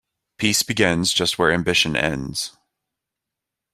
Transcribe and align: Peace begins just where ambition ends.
Peace 0.39 0.63
begins 0.63 1.13
just 1.13 1.37
where 1.37 1.51
ambition 1.53 1.95
ends. 1.95 2.57